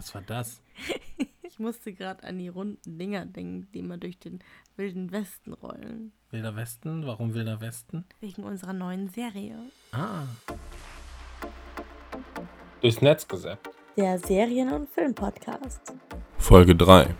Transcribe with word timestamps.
Was 0.00 0.14
war 0.14 0.22
das? 0.22 0.62
Ich 1.42 1.58
musste 1.58 1.92
gerade 1.92 2.24
an 2.24 2.38
die 2.38 2.48
runden 2.48 2.96
Dinger 2.98 3.26
denken, 3.26 3.68
die 3.74 3.80
immer 3.80 3.98
durch 3.98 4.18
den 4.18 4.38
wilden 4.76 5.12
Westen 5.12 5.52
rollen. 5.52 6.12
Wilder 6.30 6.56
Westen? 6.56 7.04
Warum 7.04 7.34
Wilder 7.34 7.60
Westen? 7.60 8.06
Wegen 8.20 8.44
unserer 8.44 8.72
neuen 8.72 9.10
Serie. 9.10 9.58
Ah. 9.92 10.22
Durchs 12.80 13.02
Netz 13.02 13.28
gesäppt. 13.28 13.68
Der 13.96 14.18
Serien- 14.20 14.72
und 14.72 14.88
Filmpodcast. 14.88 15.92
Folge 16.38 16.74
3. 16.76 17.14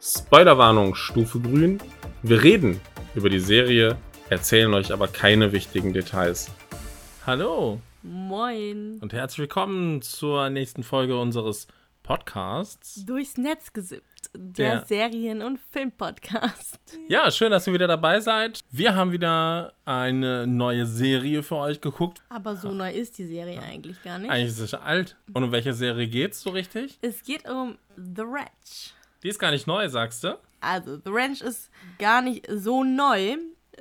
Spoilerwarnung, 0.00 0.96
Stufe 0.96 1.38
grün. 1.38 1.78
Wir 2.22 2.42
reden 2.42 2.80
über 3.14 3.28
die 3.28 3.40
Serie, 3.40 3.98
erzählen 4.30 4.72
euch 4.74 4.92
aber 4.92 5.06
keine 5.06 5.52
wichtigen 5.52 5.92
Details. 5.92 6.50
Hallo 7.24 7.80
Moin. 8.36 8.98
und 9.02 9.12
herzlich 9.12 9.40
willkommen 9.40 10.00
zur 10.00 10.48
nächsten 10.48 10.82
Folge 10.84 11.20
unseres 11.20 11.66
Podcasts. 12.02 13.04
Durchs 13.04 13.36
Netz 13.36 13.74
gesippt. 13.74 14.30
Der, 14.34 14.76
Der- 14.78 14.86
Serien- 14.86 15.42
und 15.42 15.60
Filmpodcast. 15.70 16.78
Ja, 17.08 17.30
schön, 17.30 17.50
dass 17.50 17.66
ihr 17.66 17.74
wieder 17.74 17.88
dabei 17.88 18.20
seid. 18.20 18.60
Wir 18.70 18.94
haben 18.94 19.12
wieder 19.12 19.74
eine 19.84 20.46
neue 20.46 20.86
Serie 20.86 21.42
für 21.42 21.56
euch 21.56 21.82
geguckt. 21.82 22.22
Aber 22.30 22.56
so 22.56 22.70
neu 22.72 22.90
ist 22.90 23.18
die 23.18 23.26
Serie 23.26 23.60
eigentlich 23.60 24.02
gar 24.02 24.18
nicht. 24.18 24.30
Eigentlich 24.30 24.48
ist 24.52 24.60
es 24.60 24.72
alt. 24.72 25.14
Und 25.34 25.44
um 25.44 25.52
welche 25.52 25.74
Serie 25.74 26.06
geht's 26.08 26.40
so 26.40 26.48
richtig? 26.48 26.96
Es 27.02 27.22
geht 27.24 27.46
um 27.46 27.76
The 27.98 28.22
Ranch. 28.22 28.94
Die 29.22 29.28
ist 29.28 29.40
gar 29.40 29.50
nicht 29.50 29.66
neu, 29.66 29.86
sagst 29.90 30.24
du? 30.24 30.38
Also, 30.62 30.96
The 30.96 31.10
Ranch 31.10 31.42
ist 31.42 31.70
gar 31.98 32.22
nicht 32.22 32.46
so 32.50 32.82
neu. 32.82 33.36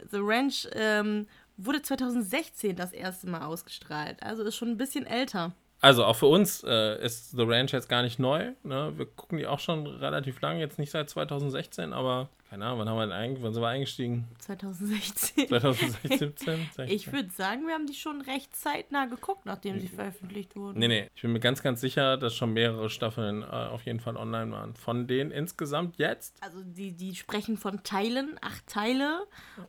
The 0.09 0.19
Ranch 0.19 0.67
ähm, 0.73 1.27
wurde 1.65 1.81
2016 1.81 2.75
das 2.75 2.93
erste 2.93 3.29
Mal 3.29 3.45
ausgestrahlt. 3.45 4.21
Also 4.23 4.43
ist 4.43 4.55
schon 4.55 4.69
ein 4.69 4.77
bisschen 4.77 5.05
älter. 5.05 5.53
Also 5.79 6.05
auch 6.05 6.15
für 6.15 6.27
uns 6.27 6.63
äh, 6.63 7.03
ist 7.03 7.31
The 7.31 7.43
Ranch 7.43 7.71
jetzt 7.71 7.89
gar 7.89 8.03
nicht 8.03 8.19
neu. 8.19 8.51
Ne? 8.63 8.93
Wir 8.95 9.07
gucken 9.07 9.39
die 9.39 9.47
auch 9.47 9.59
schon 9.59 9.87
relativ 9.87 10.39
lange, 10.41 10.59
jetzt 10.59 10.77
nicht 10.77 10.91
seit 10.91 11.09
2016, 11.09 11.91
aber 11.91 12.29
keine 12.51 12.65
Ahnung, 12.65 12.79
wann 12.79 12.89
haben 12.89 12.97
wir 12.97 13.03
denn 13.03 13.13
eigentlich, 13.13 13.41
wann 13.41 13.53
sind 13.53 13.63
wir 13.63 13.69
eingestiegen? 13.69 14.27
2016. 14.39 15.47
2016, 15.47 16.33
17? 16.75 16.87
Ich 16.89 17.09
würde 17.13 17.29
sagen, 17.29 17.65
wir 17.65 17.73
haben 17.73 17.87
die 17.87 17.93
schon 17.93 18.19
recht 18.19 18.53
zeitnah 18.53 19.05
geguckt, 19.05 19.45
nachdem 19.45 19.79
sie 19.79 19.87
veröffentlicht 19.87 20.57
wurden. 20.57 20.77
Nee, 20.77 20.89
nee, 20.89 21.09
ich 21.15 21.21
bin 21.21 21.31
mir 21.31 21.39
ganz, 21.39 21.63
ganz 21.63 21.79
sicher, 21.79 22.17
dass 22.17 22.35
schon 22.35 22.51
mehrere 22.51 22.89
Staffeln 22.89 23.41
äh, 23.41 23.45
auf 23.45 23.85
jeden 23.85 24.01
Fall 24.01 24.17
online 24.17 24.51
waren. 24.51 24.75
Von 24.75 25.07
denen 25.07 25.31
insgesamt 25.31 25.97
jetzt 25.97 26.43
Also 26.43 26.61
die, 26.61 26.91
die 26.91 27.15
sprechen 27.15 27.55
von 27.55 27.83
Teilen, 27.83 28.37
acht 28.41 28.67
Teile 28.67 29.21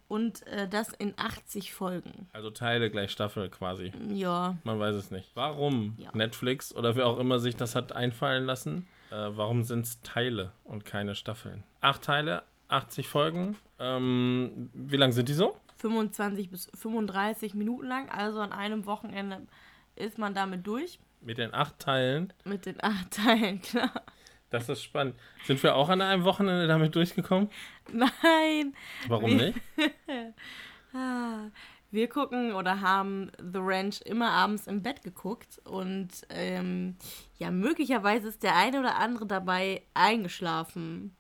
und 0.08 0.44
äh, 0.48 0.66
das 0.66 0.88
in 0.88 1.14
80 1.16 1.72
Folgen. 1.72 2.28
Also 2.32 2.50
Teile 2.50 2.90
gleich 2.90 3.12
Staffel 3.12 3.48
quasi. 3.48 3.92
Ja, 4.12 4.56
Man 4.64 4.80
weiß 4.80 4.96
es 4.96 5.12
nicht. 5.12 5.30
Warum 5.34 5.94
Ja. 5.98 6.10
Netflix 6.14 6.74
oder 6.74 6.96
wer 6.96 7.06
auch 7.06 7.20
immer 7.20 7.38
sich 7.38 7.54
das 7.54 7.76
hat 7.76 7.92
einfallen 7.92 8.44
lassen, 8.44 8.88
äh, 9.12 9.14
warum 9.14 9.62
sind 9.62 9.84
es 9.84 10.00
Teile 10.00 10.50
und 10.64 10.84
keine 10.84 11.14
Staffeln? 11.14 11.62
Acht 11.80 12.02
Teile, 12.02 12.42
80 12.72 13.08
Folgen. 13.08 13.56
Ähm, 13.78 14.70
wie 14.74 14.96
lang 14.96 15.12
sind 15.12 15.28
die 15.28 15.34
so? 15.34 15.56
25 15.78 16.50
bis 16.50 16.70
35 16.74 17.54
Minuten 17.54 17.86
lang, 17.86 18.08
also 18.10 18.40
an 18.40 18.52
einem 18.52 18.86
Wochenende 18.86 19.46
ist 19.96 20.18
man 20.18 20.32
damit 20.34 20.66
durch. 20.66 20.98
Mit 21.20 21.38
den 21.38 21.52
acht 21.54 21.78
Teilen. 21.78 22.32
Mit 22.44 22.66
den 22.66 22.82
acht 22.82 23.10
Teilen, 23.10 23.60
klar. 23.62 23.90
Das 24.50 24.68
ist 24.68 24.82
spannend. 24.82 25.14
Sind 25.44 25.62
wir 25.62 25.74
auch 25.74 25.88
an 25.88 26.00
einem 26.02 26.24
Wochenende 26.24 26.66
damit 26.66 26.94
durchgekommen? 26.94 27.48
Nein, 27.92 28.74
Warum 29.08 29.30
Wie- 29.30 29.34
nicht? 29.36 29.58
Ah, 30.94 31.48
Wir 31.90 32.08
gucken 32.08 32.52
oder 32.52 32.80
haben 32.80 33.30
The 33.38 33.58
Ranch 33.60 34.00
immer 34.02 34.30
abends 34.30 34.66
im 34.66 34.82
Bett 34.82 35.02
geguckt 35.02 35.58
und 35.64 36.08
ähm, 36.30 36.96
ja, 37.38 37.50
möglicherweise 37.50 38.28
ist 38.28 38.42
der 38.42 38.56
eine 38.56 38.80
oder 38.80 38.96
andere 38.96 39.26
dabei 39.26 39.82
eingeschlafen. 39.94 41.16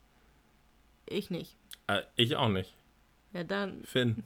Ich 1.12 1.30
nicht. 1.30 1.56
Äh, 1.86 2.02
ich 2.16 2.36
auch 2.36 2.48
nicht. 2.48 2.74
Ja, 3.32 3.44
dann. 3.44 3.84
Finn. 3.84 4.24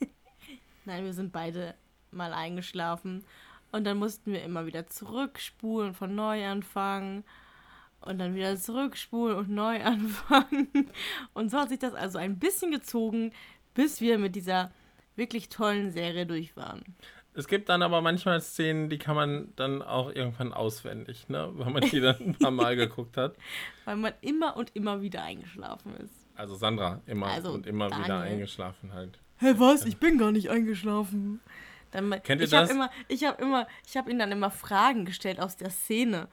Nein, 0.84 1.04
wir 1.04 1.12
sind 1.12 1.32
beide 1.32 1.74
mal 2.10 2.32
eingeschlafen 2.32 3.24
und 3.72 3.84
dann 3.84 3.98
mussten 3.98 4.32
wir 4.32 4.42
immer 4.42 4.66
wieder 4.66 4.86
zurückspulen, 4.86 5.94
von 5.94 6.14
neu 6.14 6.46
anfangen 6.46 7.24
und 8.00 8.18
dann 8.18 8.34
wieder 8.34 8.56
zurückspulen 8.56 9.36
und 9.36 9.48
neu 9.50 9.80
anfangen. 9.84 10.90
Und 11.32 11.50
so 11.50 11.58
hat 11.58 11.70
sich 11.70 11.78
das 11.78 11.94
also 11.94 12.18
ein 12.18 12.38
bisschen 12.38 12.70
gezogen, 12.70 13.32
bis 13.74 14.00
wir 14.00 14.18
mit 14.18 14.36
dieser 14.36 14.70
wirklich 15.16 15.48
tollen 15.48 15.90
Serie 15.90 16.26
durch 16.26 16.56
waren. 16.56 16.82
Es 17.36 17.48
gibt 17.48 17.68
dann 17.68 17.82
aber 17.82 18.00
manchmal 18.00 18.40
Szenen, 18.40 18.88
die 18.88 18.98
kann 18.98 19.16
man 19.16 19.52
dann 19.56 19.82
auch 19.82 20.10
irgendwann 20.12 20.52
auswendig, 20.52 21.28
ne? 21.28 21.50
Weil 21.54 21.72
man 21.72 21.82
die 21.82 22.00
dann 22.00 22.16
ein 22.20 22.34
paar 22.36 22.50
Mal 22.52 22.76
geguckt 22.76 23.16
hat. 23.16 23.36
Weil 23.84 23.96
man 23.96 24.12
immer 24.20 24.56
und 24.56 24.74
immer 24.76 25.02
wieder 25.02 25.22
eingeschlafen 25.24 25.96
ist. 25.96 26.14
Also 26.36 26.54
Sandra 26.54 27.00
immer 27.06 27.26
Also 27.26 27.52
und 27.52 27.66
immer 27.66 27.86
wieder 27.86 28.06
Daniel. 28.06 28.32
eingeschlafen 28.34 28.92
halt. 28.92 29.18
Hä, 29.38 29.54
was? 29.58 29.84
Ich 29.84 29.96
bin 29.98 30.16
gar 30.18 30.30
nicht 30.32 30.48
eingeschlafen. 30.50 31.40
Dann, 31.90 32.08
mal- 32.08 32.20
Kennt 32.20 32.40
ihr 32.40 32.46
ich 32.46 32.52
habe 32.54 32.66
das? 32.66 32.70
immer, 32.74 32.90
ich 33.08 33.24
habe 33.24 33.42
immer, 33.42 33.66
ich 33.86 33.96
habe 33.96 34.10
ihnen 34.10 34.18
dann 34.20 34.32
immer 34.32 34.50
Fragen 34.50 35.04
gestellt 35.04 35.40
aus 35.40 35.56
der 35.56 35.70
Szene 35.70 36.28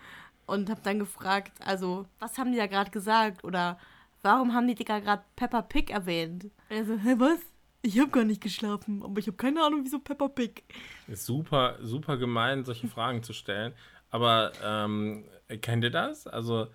und 0.45 0.69
habe 0.69 0.81
dann 0.83 0.99
gefragt, 0.99 1.51
also 1.65 2.05
was 2.19 2.37
haben 2.37 2.51
die 2.51 2.57
da 2.57 2.67
gerade 2.67 2.91
gesagt 2.91 3.43
oder 3.43 3.79
warum 4.23 4.53
haben 4.53 4.67
die 4.67 4.75
da 4.75 4.99
gerade 4.99 5.23
Peppa 5.35 5.61
Pig 5.63 5.89
erwähnt? 5.91 6.45
Und 6.45 6.51
er 6.69 6.85
so, 6.85 6.95
hä, 6.97 7.15
was? 7.17 7.39
Ich 7.83 7.99
habe 7.99 8.11
gar 8.11 8.23
nicht 8.23 8.41
geschlafen, 8.41 9.01
aber 9.03 9.19
ich 9.19 9.27
habe 9.27 9.37
keine 9.37 9.63
Ahnung, 9.63 9.81
wieso 9.83 9.99
Peppa 9.99 10.27
Pig. 10.27 10.63
Ist 11.07 11.25
super, 11.25 11.77
super 11.81 12.17
gemein, 12.17 12.63
solche 12.63 12.87
Fragen 12.87 13.23
zu 13.23 13.33
stellen. 13.33 13.73
Aber 14.11 14.51
ähm, 14.63 15.25
kennt 15.61 15.83
ihr 15.83 15.89
das? 15.89 16.27
Also 16.27 16.67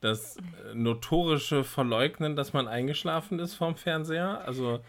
das 0.00 0.36
äh, 0.36 0.74
notorische 0.74 1.64
Verleugnen, 1.64 2.36
dass 2.36 2.52
man 2.52 2.68
eingeschlafen 2.68 3.38
ist 3.40 3.54
vorm 3.54 3.76
Fernseher. 3.76 4.42
Also 4.46 4.80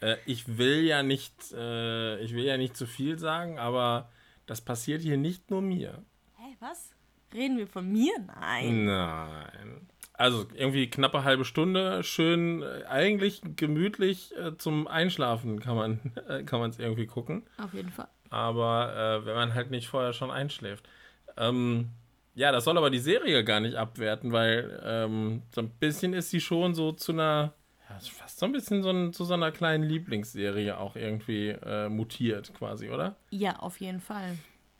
äh, 0.00 0.16
ich 0.26 0.58
will 0.58 0.84
ja 0.84 1.02
nicht, 1.02 1.52
äh, 1.52 2.18
ich 2.20 2.34
will 2.34 2.44
ja 2.44 2.56
nicht 2.56 2.76
zu 2.76 2.86
viel 2.86 3.18
sagen, 3.18 3.58
aber 3.58 4.10
das 4.46 4.60
passiert 4.60 5.02
hier 5.02 5.16
nicht 5.16 5.50
nur 5.50 5.62
mir. 5.62 6.04
Hä, 6.36 6.56
was? 6.60 6.90
Reden 7.32 7.58
wir 7.58 7.66
von 7.66 7.90
mir? 7.90 8.12
Nein. 8.26 8.84
Nein. 8.84 9.88
Also 10.16 10.46
irgendwie 10.54 10.88
knappe 10.88 11.24
halbe 11.24 11.44
Stunde, 11.44 12.04
schön, 12.04 12.62
äh, 12.62 12.84
eigentlich 12.88 13.42
gemütlich 13.56 14.32
äh, 14.36 14.56
zum 14.56 14.86
Einschlafen 14.86 15.58
kann 15.58 15.76
man 15.76 16.12
äh, 16.28 16.44
kann 16.44 16.60
man 16.60 16.70
es 16.70 16.78
irgendwie 16.78 17.06
gucken. 17.06 17.42
Auf 17.58 17.74
jeden 17.74 17.90
Fall. 17.90 18.08
Aber 18.30 18.94
äh, 19.22 19.26
wenn 19.26 19.34
man 19.34 19.54
halt 19.54 19.70
nicht 19.70 19.88
vorher 19.88 20.12
schon 20.12 20.30
einschläft. 20.30 20.88
Ähm, 21.36 21.90
ja, 22.34 22.52
das 22.52 22.64
soll 22.64 22.78
aber 22.78 22.90
die 22.90 22.98
Serie 22.98 23.44
gar 23.44 23.60
nicht 23.60 23.76
abwerten, 23.76 24.32
weil 24.32 24.80
ähm, 24.84 25.42
so 25.54 25.60
ein 25.60 25.70
bisschen 25.70 26.14
ist 26.14 26.30
sie 26.30 26.40
schon 26.40 26.74
so 26.74 26.92
zu 26.92 27.12
einer, 27.12 27.54
ja, 27.88 27.98
fast 28.00 28.38
so 28.38 28.46
ein 28.46 28.52
bisschen 28.52 28.82
so 28.82 28.90
ein, 28.90 29.12
zu 29.12 29.24
so 29.24 29.34
einer 29.34 29.52
kleinen 29.52 29.84
Lieblingsserie 29.84 30.78
auch 30.78 30.96
irgendwie 30.96 31.50
äh, 31.50 31.88
mutiert 31.88 32.52
quasi, 32.54 32.90
oder? 32.90 33.16
Ja, 33.30 33.56
auf 33.60 33.80
jeden 33.80 34.00
Fall. 34.00 34.36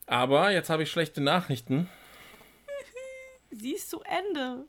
Aber 0.07 0.51
jetzt 0.53 0.71
habe 0.71 0.83
ich 0.83 0.91
schlechte 0.91 1.21
Nachrichten. 1.21 1.89
Sie 3.51 3.73
ist 3.73 3.89
zu 3.89 4.01
Ende. 4.03 4.67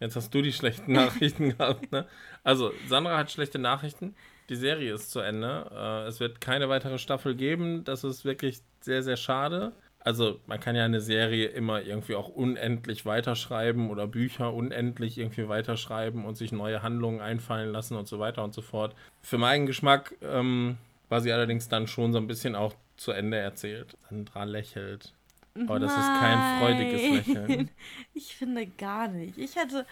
Jetzt 0.00 0.16
hast 0.16 0.34
du 0.34 0.42
die 0.42 0.52
schlechten 0.52 0.92
Nachrichten 0.94 1.56
gehabt, 1.56 1.92
ne? 1.92 2.06
Also, 2.42 2.72
Sandra 2.88 3.18
hat 3.18 3.30
schlechte 3.30 3.58
Nachrichten. 3.58 4.14
Die 4.48 4.56
Serie 4.56 4.94
ist 4.94 5.10
zu 5.10 5.20
Ende. 5.20 5.70
Äh, 5.72 6.08
es 6.08 6.18
wird 6.18 6.40
keine 6.40 6.68
weitere 6.68 6.98
Staffel 6.98 7.36
geben. 7.36 7.84
Das 7.84 8.02
ist 8.02 8.24
wirklich 8.24 8.60
sehr, 8.80 9.02
sehr 9.02 9.16
schade. 9.16 9.72
Also, 10.00 10.40
man 10.46 10.58
kann 10.58 10.74
ja 10.74 10.86
eine 10.86 11.02
Serie 11.02 11.48
immer 11.48 11.82
irgendwie 11.82 12.14
auch 12.14 12.28
unendlich 12.28 13.04
weiterschreiben 13.04 13.90
oder 13.90 14.06
Bücher 14.06 14.54
unendlich 14.54 15.18
irgendwie 15.18 15.48
weiterschreiben 15.48 16.24
und 16.24 16.36
sich 16.36 16.52
neue 16.52 16.82
Handlungen 16.82 17.20
einfallen 17.20 17.70
lassen 17.70 17.96
und 17.96 18.08
so 18.08 18.18
weiter 18.18 18.42
und 18.42 18.54
so 18.54 18.62
fort. 18.62 18.94
Für 19.22 19.36
meinen 19.36 19.66
Geschmack 19.66 20.14
ähm, 20.22 20.78
war 21.10 21.20
sie 21.20 21.32
allerdings 21.32 21.68
dann 21.68 21.86
schon 21.86 22.12
so 22.12 22.18
ein 22.18 22.26
bisschen 22.26 22.56
auch 22.56 22.74
zu 22.96 23.12
Ende 23.12 23.36
erzählt. 23.36 23.98
Sandra 24.08 24.44
lächelt. 24.44 25.12
Aber 25.68 25.78
das 25.78 25.92
ist 25.92 25.98
kein 25.98 26.60
freudiges 26.60 27.02
Nein. 27.02 27.14
Lächeln. 27.14 27.70
Ich 28.14 28.36
finde 28.36 28.66
gar 28.66 29.08
nicht. 29.08 29.38
Ich 29.38 29.56
hätte, 29.56 29.86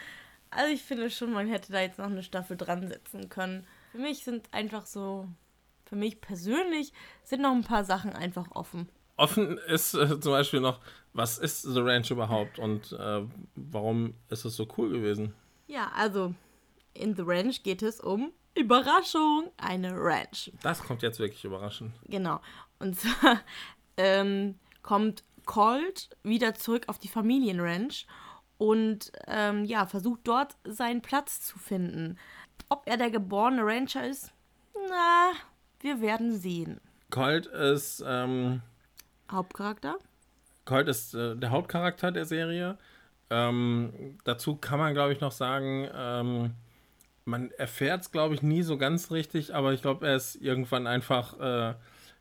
also 0.51 0.73
ich 0.73 0.83
finde 0.83 1.11
schon, 1.11 1.33
man 1.33 1.49
hätte 1.49 1.73
da 1.73 1.81
jetzt 1.81 1.99
noch 1.99 2.07
eine 2.07 2.23
Staffel 2.23 2.57
dran 2.57 2.89
setzen 2.89 3.29
können. 3.29 3.67
Für 3.93 3.99
mich 3.99 4.25
sind 4.25 4.53
einfach 4.53 4.87
so, 4.87 5.29
für 5.85 5.97
mich 5.97 6.21
persönlich 6.21 6.93
sind 7.25 7.43
noch 7.43 7.53
ein 7.53 7.65
paar 7.65 7.85
Sachen 7.85 8.13
einfach 8.13 8.51
offen. 8.53 8.89
Offen 9.17 9.59
ist 9.59 9.95
äh, 9.95 10.21
zum 10.21 10.33
Beispiel 10.33 10.61
noch, 10.61 10.81
was 11.13 11.39
ist 11.39 11.63
The 11.63 11.81
Ranch 11.81 12.11
überhaupt 12.11 12.59
und 12.59 12.93
äh, 12.93 13.23
warum 13.57 14.15
ist 14.29 14.45
es 14.45 14.55
so 14.57 14.69
cool 14.77 14.91
gewesen? 14.91 15.35
Ja, 15.67 15.91
also 15.97 16.35
in 16.95 17.17
The 17.17 17.23
Ranch 17.25 17.63
geht 17.63 17.83
es 17.83 18.01
um 18.01 18.33
Überraschung, 18.55 19.51
eine 19.57 19.93
Ranch. 19.95 20.53
Das 20.63 20.83
kommt 20.83 21.03
jetzt 21.03 21.19
wirklich 21.19 21.45
überraschend. 21.45 21.93
Genau. 22.07 22.41
Und 22.79 22.97
zwar 23.01 23.41
ähm, 23.97 24.57
kommt 24.83 25.25
Colt 25.49 26.11
wieder 26.23 26.55
zurück 26.55 26.85
auf 26.89 26.99
die 26.99 27.09
Familienranch 27.09 28.07
und 28.59 29.11
ähm, 29.27 29.65
ja, 29.65 29.87
versucht 29.87 30.21
dort 30.25 30.57
seinen 30.65 31.01
Platz 31.01 31.41
zu 31.41 31.59
finden. 31.59 32.19
Ob 32.69 32.83
er 32.87 32.99
der 32.99 33.11
geborene 33.11 33.63
Rancher 33.65 34.07
ist? 34.07 34.31
Na, 34.75 35.33
wir 35.81 36.03
werden 36.03 36.39
sehen. 36.39 36.83
Colt 37.11 37.47
ist 37.47 38.05
ähm, 38.07 38.61
Hauptcharakter? 39.33 39.99
Colt 40.67 40.87
ist 40.87 41.15
äh, 41.15 41.35
der 41.35 41.51
Hauptcharakter 41.51 42.13
der 42.13 42.27
Serie. 42.27 42.77
Ähm, 43.31 44.19
dazu 44.25 44.57
kann 44.57 44.79
man, 44.79 44.93
glaube 44.93 45.15
ich, 45.15 45.21
noch 45.21 45.33
sagen, 45.33 45.89
ähm, 45.95 46.55
man 47.25 47.51
erfährt 47.53 48.03
es, 48.03 48.11
glaube 48.11 48.35
ich, 48.35 48.43
nie 48.43 48.63
so 48.63 48.77
ganz 48.77 49.11
richtig, 49.11 49.55
aber 49.55 49.73
ich 49.73 49.81
glaube, 49.81 50.07
er 50.07 50.17
ist 50.17 50.37
irgendwann 50.37 50.87
einfach, 50.87 51.41
äh, 51.41 51.75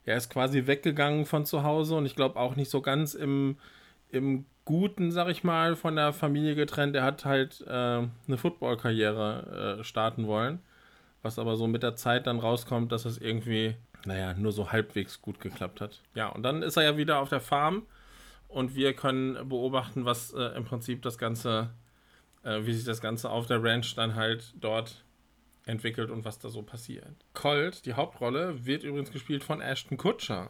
er 0.07 0.17
ist 0.17 0.29
quasi 0.29 0.67
weggegangen 0.67 1.25
von 1.25 1.45
zu 1.45 1.63
Hause 1.63 1.95
und 1.95 2.05
ich 2.05 2.15
glaube 2.15 2.39
auch 2.39 2.55
nicht 2.55 2.71
so 2.71 2.81
ganz 2.81 3.13
im, 3.13 3.57
im 4.09 4.45
Guten, 4.63 5.11
sag 5.11 5.27
ich 5.27 5.43
mal, 5.43 5.75
von 5.75 5.95
der 5.97 6.13
Familie 6.13 6.55
getrennt. 6.55 6.95
Er 6.95 7.03
hat 7.03 7.25
halt 7.25 7.61
äh, 7.67 7.71
eine 7.71 8.37
Football-Karriere 8.37 9.77
äh, 9.79 9.83
starten 9.83 10.25
wollen, 10.25 10.59
was 11.21 11.39
aber 11.39 11.57
so 11.57 11.67
mit 11.67 11.83
der 11.83 11.95
Zeit 11.97 12.25
dann 12.25 12.39
rauskommt, 12.39 12.91
dass 12.91 13.03
es 13.03 13.17
irgendwie, 13.17 13.75
naja, 14.05 14.33
nur 14.33 14.53
so 14.53 14.71
halbwegs 14.71 15.21
gut 15.21 15.41
geklappt 15.41 15.81
hat. 15.81 16.01
Ja, 16.15 16.29
und 16.29 16.43
dann 16.43 16.63
ist 16.63 16.77
er 16.77 16.83
ja 16.83 16.97
wieder 16.97 17.19
auf 17.19 17.29
der 17.29 17.41
Farm 17.41 17.83
und 18.47 18.75
wir 18.75 18.93
können 18.93 19.49
beobachten, 19.49 20.05
was 20.05 20.31
äh, 20.33 20.55
im 20.55 20.63
Prinzip 20.63 21.01
das 21.01 21.17
Ganze, 21.17 21.69
äh, 22.43 22.61
wie 22.63 22.73
sich 22.73 22.85
das 22.85 23.01
Ganze 23.01 23.29
auf 23.29 23.45
der 23.45 23.61
Ranch 23.61 23.93
dann 23.95 24.15
halt 24.15 24.53
dort 24.59 25.03
entwickelt 25.67 26.09
und 26.09 26.25
was 26.25 26.39
da 26.39 26.49
so 26.49 26.61
passiert. 26.61 27.15
Colt, 27.33 27.85
die 27.85 27.93
Hauptrolle, 27.93 28.65
wird 28.65 28.83
übrigens 28.83 29.11
gespielt 29.11 29.43
von 29.43 29.61
Ashton 29.61 29.97
Kutcher. 29.97 30.49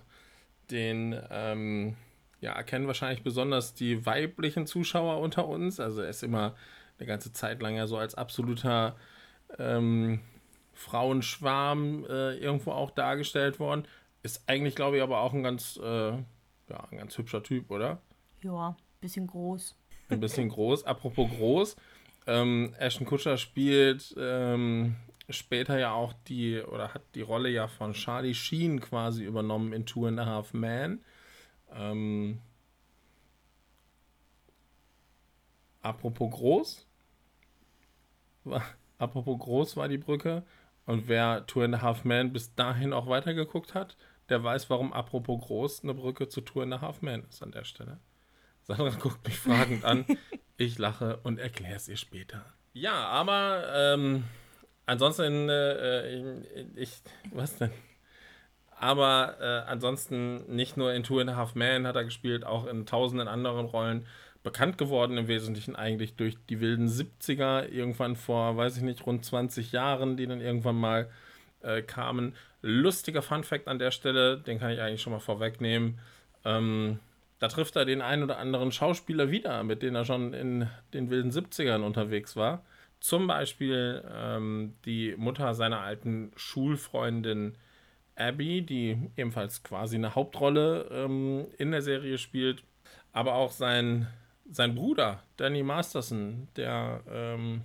Den 0.72 1.20
ähm, 1.30 1.96
ja, 2.40 2.52
erkennen 2.52 2.88
wahrscheinlich 2.88 3.24
besonders 3.24 3.74
die 3.74 4.06
weiblichen 4.06 4.68
Zuschauer 4.68 5.20
unter 5.20 5.48
uns. 5.48 5.80
Also 5.80 6.02
er 6.02 6.10
ist 6.10 6.24
immer 6.24 6.56
eine 7.00 7.08
ganze 7.08 7.32
Zeit 7.34 7.62
lang 7.62 7.76
ja 7.76 7.88
so 7.88 7.98
als 7.98 8.16
absoluter 8.16 8.96
ähm, 9.58 10.20
Frauenschwarm 10.74 12.06
äh, 12.06 12.36
irgendwo 12.38 12.72
auch 12.72 12.92
dargestellt 12.92 13.60
worden. 13.60 13.88
Ist 14.24 14.44
eigentlich, 14.48 14.76
glaube 14.76 14.98
ich, 14.98 15.04
aber 15.04 15.22
auch 15.22 15.34
ein 15.34 15.44
ganz 15.44 15.80
äh, 15.82 16.12
ja, 16.70 16.88
ein 16.92 16.98
ganz 16.98 17.18
hübscher 17.18 17.44
Typ, 17.44 17.72
oder? 17.72 18.02
Ja, 18.42 18.76
bisschen 19.00 19.28
groß. 19.28 19.76
Ein 20.10 20.20
bisschen 20.20 20.50
groß. 20.50 20.86
Apropos 20.86 21.30
groß, 21.30 21.76
ähm, 22.28 22.74
Ashton 22.78 23.08
Kutcher 23.08 23.38
spielt 23.38 24.14
ähm, 24.18 24.96
später 25.30 25.78
ja 25.78 25.92
auch 25.92 26.14
die, 26.28 26.62
oder 26.62 26.94
hat 26.94 27.04
die 27.16 27.22
Rolle 27.22 27.50
ja 27.50 27.68
von 27.68 27.94
Charlie 27.94 28.34
Sheen 28.34 28.80
quasi 28.80 29.24
übernommen 29.24 29.74
in 29.74 29.86
Two 29.86 30.08
and 30.08 30.20
a 30.20 30.26
Half 30.26 30.54
Men. 30.54 31.04
Ähm, 31.72 32.40
apropos 35.82 36.32
groß, 36.32 36.88
war, 38.46 38.64
apropos 38.98 39.40
groß 39.40 39.78
war 39.78 39.88
die 39.88 39.98
Brücke. 39.98 40.44
Und 40.86 41.10
wer 41.10 41.46
Two 41.48 41.62
and 41.62 41.76
a 41.76 41.82
Half 41.82 42.06
Men 42.06 42.32
bis 42.32 42.56
dahin 42.56 42.94
auch 42.94 43.08
weitergeguckt 43.08 43.74
hat, 43.74 43.98
der 44.30 44.44
weiß, 44.44 44.70
warum 44.70 44.94
apropos 44.94 45.42
groß 45.42 45.84
eine 45.84 45.94
Brücke 45.94 46.30
zu 46.30 46.42
Tour 46.42 46.64
in 46.64 46.72
the 46.72 46.80
Half 46.80 47.02
Man 47.02 47.24
ist 47.30 47.44
an 47.44 47.52
der 47.52 47.66
Stelle. 47.66 48.00
Sandra 48.64 48.90
guckt 48.90 49.26
mich 49.26 49.38
fragend 49.38 49.84
an. 49.86 50.06
Ich 50.60 50.80
lache 50.80 51.18
und 51.18 51.38
erkläre 51.38 51.76
es 51.76 51.88
ihr 51.88 51.98
später. 51.98 52.44
Ja, 52.74 52.96
aber 53.10 53.68
ähm, 53.76 54.24
ansonsten, 54.88 55.50
äh, 55.50 56.16
ich, 56.16 56.24
ich, 56.76 56.92
was 57.32 57.58
denn? 57.58 57.72
Aber 58.80 59.38
äh, 59.40 59.70
ansonsten 59.70 60.56
nicht 60.56 60.78
nur 60.78 60.94
in 60.94 61.04
Two 61.04 61.20
and 61.20 61.30
a 61.30 61.36
Half 61.36 61.56
Man 61.56 61.88
hat 61.88 61.96
er 61.96 62.04
gespielt, 62.04 62.46
auch 62.46 62.68
in 62.68 62.86
tausenden 62.86 63.28
anderen 63.28 63.66
Rollen. 63.66 64.06
Bekannt 64.44 64.78
geworden 64.78 65.18
im 65.18 65.28
Wesentlichen 65.28 65.76
eigentlich 65.76 66.16
durch 66.16 66.38
die 66.50 66.60
wilden 66.62 66.88
70er, 66.88 67.68
irgendwann 67.68 68.16
vor, 68.16 68.56
weiß 68.56 68.78
ich 68.78 68.84
nicht, 68.84 69.06
rund 69.06 69.26
20 69.26 69.72
Jahren, 69.72 70.16
die 70.16 70.28
dann 70.28 70.42
irgendwann 70.42 70.76
mal 70.76 71.10
äh, 71.62 71.82
kamen. 71.82 72.36
Lustiger 72.62 73.22
Fun 73.22 73.44
Fact 73.44 73.68
an 73.68 73.80
der 73.80 73.92
Stelle, 73.92 74.38
den 74.38 74.60
kann 74.60 74.72
ich 74.72 74.80
eigentlich 74.80 75.02
schon 75.02 75.14
mal 75.14 75.20
vorwegnehmen. 75.20 76.00
Ähm, 76.46 77.00
da 77.40 77.48
trifft 77.48 77.76
er 77.76 77.86
den 77.86 78.02
einen 78.02 78.24
oder 78.24 78.38
anderen 78.38 78.72
Schauspieler 78.72 79.32
wieder, 79.32 79.64
mit 79.64 79.82
dem 79.82 79.96
er 79.96 80.06
schon 80.06 80.34
in 80.34 80.70
den 80.94 81.10
wilden 81.10 81.32
70ern 81.32 81.82
unterwegs 81.82 82.36
war. 82.36 82.64
Zum 83.00 83.28
Beispiel 83.28 84.04
ähm, 84.12 84.74
die 84.86 85.16
Mutter 85.18 85.54
seiner 85.54 85.82
alten 85.82 86.32
Schulfreundin 86.36 87.56
Abby, 88.16 88.64
die 88.64 88.98
ebenfalls 89.16 89.64
quasi 89.64 89.96
eine 89.96 90.16
Hauptrolle 90.16 90.90
ähm, 90.92 91.46
in 91.58 91.72
der 91.72 91.82
Serie 91.82 92.18
spielt. 92.18 92.64
Aber 93.14 93.36
auch 93.36 93.52
sein, 93.52 94.08
sein 94.50 94.76
Bruder, 94.76 95.24
Danny 95.38 95.64
Masterson, 95.64 96.48
der 96.56 97.02
ähm, 97.10 97.62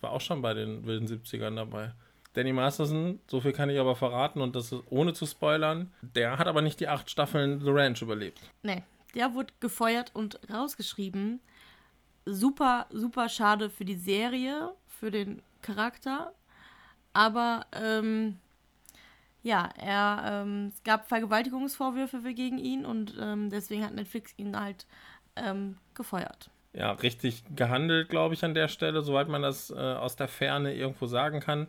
war 0.00 0.12
auch 0.12 0.20
schon 0.20 0.42
bei 0.42 0.54
den 0.54 0.84
wilden 0.86 1.06
70ern 1.06 1.56
dabei. 1.56 1.92
Danny 2.32 2.52
Masterson, 2.52 3.18
so 3.26 3.40
viel 3.40 3.52
kann 3.52 3.70
ich 3.70 3.78
aber 3.78 3.96
verraten 3.96 4.40
und 4.40 4.54
das 4.54 4.74
ohne 4.88 5.12
zu 5.14 5.26
spoilern. 5.26 5.92
Der 6.00 6.38
hat 6.38 6.46
aber 6.46 6.62
nicht 6.62 6.78
die 6.78 6.88
acht 6.88 7.10
Staffeln 7.10 7.60
The 7.60 7.70
Ranch 7.70 8.02
überlebt. 8.02 8.40
Nee, 8.62 8.82
der 9.14 9.34
wurde 9.34 9.52
gefeuert 9.58 10.12
und 10.14 10.38
rausgeschrieben. 10.52 11.40
Super, 12.26 12.86
super 12.90 13.28
schade 13.28 13.70
für 13.70 13.84
die 13.84 13.96
Serie, 13.96 14.72
für 14.86 15.10
den 15.10 15.42
Charakter. 15.62 16.32
Aber 17.12 17.66
ähm, 17.72 18.38
ja, 19.42 19.68
er, 19.76 20.42
ähm, 20.42 20.70
es 20.74 20.82
gab 20.82 21.08
Vergewaltigungsvorwürfe 21.08 22.22
gegen 22.34 22.58
ihn 22.58 22.84
und 22.84 23.14
ähm, 23.20 23.50
deswegen 23.50 23.84
hat 23.84 23.94
Netflix 23.94 24.34
ihn 24.36 24.58
halt 24.58 24.86
ähm, 25.36 25.76
gefeuert. 25.94 26.50
Ja, 26.72 26.92
richtig 26.92 27.42
gehandelt, 27.56 28.10
glaube 28.10 28.34
ich, 28.34 28.44
an 28.44 28.54
der 28.54 28.68
Stelle, 28.68 29.02
soweit 29.02 29.28
man 29.28 29.42
das 29.42 29.70
äh, 29.70 29.74
aus 29.74 30.14
der 30.16 30.28
Ferne 30.28 30.74
irgendwo 30.74 31.06
sagen 31.06 31.40
kann. 31.40 31.66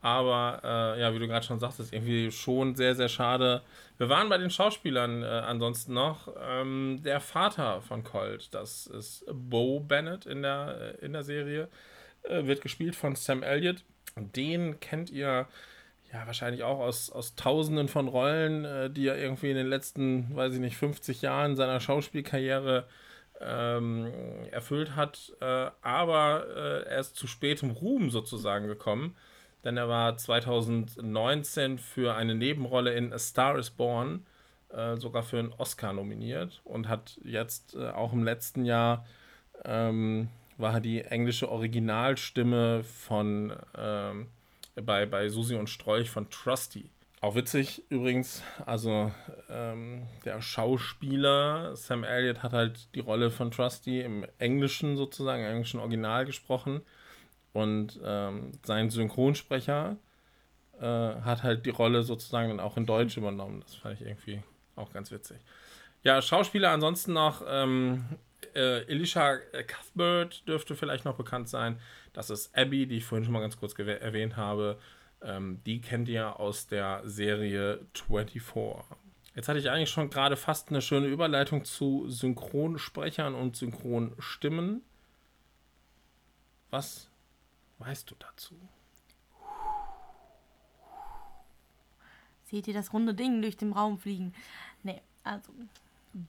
Aber 0.00 0.60
äh, 0.62 1.00
ja, 1.00 1.12
wie 1.12 1.18
du 1.18 1.26
gerade 1.26 1.44
schon 1.44 1.58
sagst, 1.58 1.80
ist 1.80 1.92
irgendwie 1.92 2.30
schon 2.30 2.76
sehr, 2.76 2.94
sehr 2.94 3.08
schade. 3.08 3.62
Wir 3.96 4.08
waren 4.08 4.28
bei 4.28 4.38
den 4.38 4.50
Schauspielern 4.50 5.24
äh, 5.24 5.26
ansonsten 5.26 5.92
noch. 5.92 6.28
Ähm, 6.40 7.00
der 7.04 7.20
Vater 7.20 7.80
von 7.82 8.04
Colt, 8.04 8.54
das 8.54 8.86
ist 8.86 9.24
Bo 9.32 9.80
Bennett 9.80 10.24
in 10.24 10.42
der, 10.42 10.96
äh, 11.00 11.04
in 11.04 11.12
der 11.12 11.24
Serie, 11.24 11.68
äh, 12.22 12.44
wird 12.44 12.60
gespielt 12.60 12.94
von 12.94 13.16
Sam 13.16 13.42
Elliott. 13.42 13.82
Den 14.16 14.78
kennt 14.78 15.10
ihr 15.10 15.48
ja 16.12 16.26
wahrscheinlich 16.26 16.62
auch 16.62 16.78
aus, 16.78 17.10
aus 17.10 17.34
tausenden 17.34 17.88
von 17.88 18.06
Rollen, 18.06 18.64
äh, 18.64 18.90
die 18.90 19.08
er 19.08 19.18
irgendwie 19.18 19.50
in 19.50 19.56
den 19.56 19.68
letzten, 19.68 20.34
weiß 20.34 20.54
ich 20.54 20.60
nicht, 20.60 20.76
50 20.76 21.22
Jahren 21.22 21.56
seiner 21.56 21.80
Schauspielkarriere 21.80 22.86
ähm, 23.40 24.12
erfüllt 24.52 24.94
hat. 24.94 25.32
Äh, 25.40 25.70
aber 25.82 26.46
er 26.86 27.00
ist 27.00 27.16
zu 27.16 27.26
spätem 27.26 27.72
Ruhm 27.72 28.10
sozusagen 28.10 28.68
gekommen 28.68 29.16
denn 29.64 29.76
er 29.76 29.88
war 29.88 30.16
2019 30.16 31.78
für 31.78 32.14
eine 32.14 32.34
Nebenrolle 32.34 32.94
in 32.94 33.12
A 33.12 33.18
Star 33.18 33.58
is 33.58 33.70
Born 33.70 34.26
äh, 34.70 34.96
sogar 34.96 35.22
für 35.22 35.38
einen 35.38 35.52
Oscar 35.52 35.92
nominiert 35.92 36.60
und 36.64 36.88
hat 36.88 37.18
jetzt 37.24 37.74
äh, 37.74 37.88
auch 37.88 38.12
im 38.12 38.24
letzten 38.24 38.64
Jahr 38.64 39.06
ähm, 39.64 40.28
war 40.56 40.74
er 40.74 40.80
die 40.80 41.02
englische 41.02 41.50
Originalstimme 41.50 42.84
von 42.84 43.54
ähm, 43.76 44.26
bei, 44.74 45.06
bei 45.06 45.28
Susi 45.28 45.54
und 45.54 45.70
Strolch 45.70 46.10
von 46.10 46.28
Trusty. 46.30 46.90
Auch 47.20 47.34
witzig 47.34 47.82
übrigens, 47.88 48.42
also 48.64 49.10
ähm, 49.50 50.06
der 50.24 50.40
Schauspieler 50.40 51.74
Sam 51.74 52.04
Elliott 52.04 52.44
hat 52.44 52.52
halt 52.52 52.94
die 52.94 53.00
Rolle 53.00 53.30
von 53.30 53.50
Trusty 53.50 54.02
im 54.02 54.24
Englischen 54.38 54.96
sozusagen, 54.96 55.42
im 55.42 55.50
englischen 55.50 55.80
Original 55.80 56.24
gesprochen. 56.26 56.82
Und 57.52 57.98
ähm, 58.04 58.52
sein 58.64 58.90
Synchronsprecher 58.90 59.96
äh, 60.80 60.84
hat 60.84 61.42
halt 61.42 61.66
die 61.66 61.70
Rolle 61.70 62.02
sozusagen 62.02 62.48
dann 62.50 62.60
auch 62.60 62.76
in 62.76 62.86
Deutsch 62.86 63.16
übernommen. 63.16 63.60
Das 63.60 63.74
fand 63.74 64.00
ich 64.00 64.06
irgendwie 64.06 64.42
auch 64.76 64.92
ganz 64.92 65.10
witzig. 65.10 65.38
Ja, 66.02 66.22
Schauspieler 66.22 66.70
ansonsten 66.70 67.12
noch. 67.12 67.42
Ähm, 67.46 68.04
äh, 68.54 68.82
Elisha 68.86 69.36
Cuthbert 69.36 70.46
dürfte 70.46 70.74
vielleicht 70.74 71.04
noch 71.04 71.16
bekannt 71.16 71.48
sein. 71.48 71.80
Das 72.12 72.30
ist 72.30 72.56
Abby, 72.56 72.86
die 72.86 72.98
ich 72.98 73.04
vorhin 73.04 73.24
schon 73.24 73.32
mal 73.32 73.40
ganz 73.40 73.56
kurz 73.56 73.76
erwähnt 73.78 74.36
habe. 74.36 74.78
Ähm, 75.22 75.60
die 75.66 75.80
kennt 75.80 76.08
ihr 76.08 76.38
aus 76.38 76.66
der 76.66 77.02
Serie 77.04 77.80
24. 77.94 78.42
Jetzt 79.34 79.48
hatte 79.48 79.58
ich 79.58 79.70
eigentlich 79.70 79.90
schon 79.90 80.10
gerade 80.10 80.36
fast 80.36 80.70
eine 80.70 80.82
schöne 80.82 81.06
Überleitung 81.06 81.64
zu 81.64 82.08
Synchronsprechern 82.08 83.34
und 83.34 83.56
Synchronstimmen. 83.56 84.82
Was 86.70 87.07
weißt 87.78 88.10
du 88.10 88.14
dazu? 88.18 88.54
Seht 92.44 92.66
ihr 92.66 92.74
das 92.74 92.92
runde 92.92 93.14
Ding 93.14 93.42
durch 93.42 93.56
den 93.56 93.72
Raum 93.72 93.98
fliegen? 93.98 94.32
Nee, 94.82 95.02
also 95.22 95.52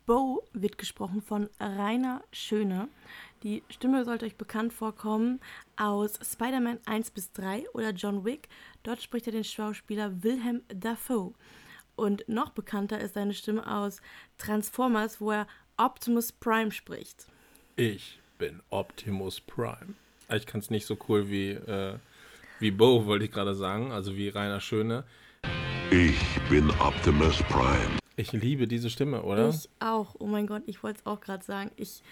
Bo 0.05 0.43
wird 0.53 0.77
gesprochen 0.77 1.21
von 1.21 1.49
Rainer 1.59 2.23
Schöne. 2.31 2.89
Die 3.43 3.63
Stimme 3.69 4.03
sollte 4.03 4.25
euch 4.25 4.35
bekannt 4.35 4.73
vorkommen 4.73 5.39
aus 5.77 6.19
Spider-Man 6.21 6.79
1 6.85 7.11
bis 7.11 7.31
3 7.31 7.69
oder 7.69 7.91
John 7.91 8.25
Wick. 8.25 8.49
Dort 8.83 9.01
spricht 9.01 9.27
er 9.27 9.31
den 9.31 9.45
Schauspieler 9.45 10.21
Wilhelm 10.21 10.61
Dafoe. 10.67 11.33
Und 11.95 12.27
noch 12.27 12.49
bekannter 12.51 12.99
ist 12.99 13.13
seine 13.13 13.33
Stimme 13.33 13.65
aus 13.69 14.01
Transformers, 14.37 15.21
wo 15.21 15.31
er 15.31 15.47
Optimus 15.77 16.31
Prime 16.33 16.71
spricht. 16.71 17.27
Ich 17.77 18.19
bin 18.37 18.61
Optimus 18.69 19.39
Prime. 19.39 19.95
Ich 20.31 20.45
kann 20.45 20.59
es 20.59 20.69
nicht 20.69 20.85
so 20.85 20.95
cool 21.07 21.31
wie, 21.31 21.53
äh, 21.53 21.95
wie 22.59 22.69
Bo, 22.69 23.07
wollte 23.07 23.25
ich 23.25 23.31
gerade 23.31 23.55
sagen, 23.55 23.91
also 23.91 24.15
wie 24.15 24.29
Rainer 24.29 24.59
Schöne. 24.59 25.03
Ich 25.89 26.19
bin 26.51 26.69
Optimus 26.79 27.41
Prime. 27.49 27.97
Ich 28.15 28.31
liebe 28.31 28.67
diese 28.67 28.91
Stimme, 28.91 29.23
oder? 29.23 29.49
Ich 29.49 29.67
auch. 29.79 30.15
Oh 30.19 30.27
mein 30.27 30.45
Gott, 30.45 30.61
ich 30.67 30.83
wollte 30.83 30.99
es 30.99 31.05
auch 31.07 31.19
gerade 31.19 31.43
sagen. 31.43 31.71
Ich 31.77 32.03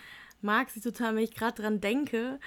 mag 0.41 0.71
sie 0.71 0.81
total. 0.81 1.15
Wenn 1.15 1.25
ich 1.25 1.35
gerade 1.35 1.61
dran 1.61 1.79
denke, 1.79 2.39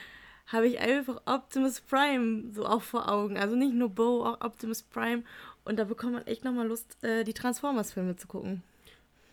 habe 0.48 0.66
ich 0.66 0.80
einfach 0.80 1.22
Optimus 1.26 1.80
Prime 1.82 2.52
so 2.52 2.66
auch 2.66 2.82
vor 2.82 3.08
Augen. 3.08 3.38
Also 3.38 3.54
nicht 3.54 3.72
nur 3.72 3.90
Bo, 3.90 4.24
auch 4.24 4.40
Optimus 4.40 4.82
Prime. 4.82 5.22
Und 5.64 5.78
da 5.78 5.84
bekommt 5.84 6.14
man 6.14 6.26
echt 6.26 6.44
nochmal 6.44 6.66
Lust, 6.66 6.96
äh, 7.04 7.22
die 7.22 7.34
Transformers-Filme 7.34 8.16
zu 8.16 8.26
gucken. 8.26 8.64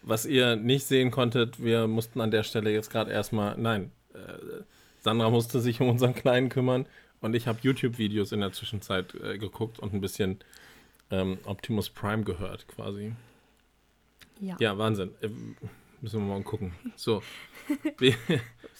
Was 0.03 0.27
ihr 0.27 0.55
nicht 0.55 0.85
sehen 0.85 1.09
konntet, 1.09 1.63
wir 1.63 1.87
mussten 1.87 2.21
an 2.21 2.29
der 2.29 2.43
Stelle 2.43 2.71
jetzt 2.71 2.91
gerade 2.91 3.11
erstmal. 3.11 3.57
Nein, 3.57 3.91
äh, 4.13 4.61
Sandra 5.07 5.29
musste 5.29 5.61
sich 5.61 5.79
um 5.79 5.87
unseren 5.87 6.13
Kleinen 6.13 6.49
kümmern 6.49 6.85
und 7.21 7.33
ich 7.33 7.47
habe 7.47 7.59
YouTube-Videos 7.61 8.33
in 8.33 8.41
der 8.41 8.51
Zwischenzeit 8.51 9.15
äh, 9.15 9.37
geguckt 9.37 9.79
und 9.79 9.93
ein 9.93 10.01
bisschen 10.01 10.39
ähm, 11.11 11.37
Optimus 11.45 11.89
Prime 11.89 12.25
gehört, 12.25 12.67
quasi. 12.67 13.13
Ja. 14.41 14.57
Ja, 14.59 14.77
Wahnsinn. 14.77 15.11
Äh, 15.21 15.29
müssen 16.01 16.27
wir 16.27 16.35
mal 16.35 16.43
gucken. 16.43 16.73
So. 16.97 17.23
wer, 17.99 18.15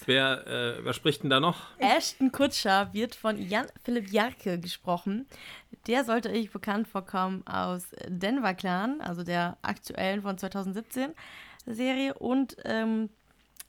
wer, 0.05 0.48
äh, 0.48 0.84
wer 0.84 0.91
spricht 0.91 1.24
denn 1.24 1.29
da 1.29 1.39
noch? 1.39 1.67
Ashton 1.77 2.34
Kutscher 2.34 2.89
wird 2.91 3.15
von 3.15 3.41
Jan 3.41 3.67
Philipp 3.86 4.12
Jarke 4.12 4.60
gesprochen. 4.60 5.27
Der 5.88 6.03
sollte 6.03 6.29
euch 6.29 6.51
bekannt 6.51 6.89
vorkommen 6.89 7.48
aus 7.48 7.86
Denver 8.10 8.53
Clan, 8.53 9.00
also 9.00 9.24
der 9.24 9.57
aktuellen 9.62 10.24
von 10.24 10.38
2017 10.38 11.13
Serie. 11.65 12.15
Und 12.15 12.57
ähm, 12.65 13.12